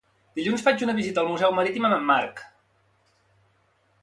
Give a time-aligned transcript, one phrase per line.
[0.37, 2.43] Dilluns faig una visita al Museu Marítim amb en Marc.